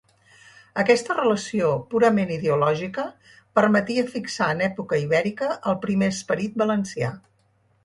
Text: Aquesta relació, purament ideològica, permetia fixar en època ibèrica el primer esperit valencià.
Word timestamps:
Aquesta 0.83 1.17
relació, 1.17 1.67
purament 1.91 2.31
ideològica, 2.37 3.05
permetia 3.59 4.07
fixar 4.15 4.49
en 4.55 4.65
època 4.71 5.01
ibèrica 5.05 5.53
el 5.75 5.81
primer 5.87 6.11
esperit 6.17 6.61
valencià. 6.65 7.15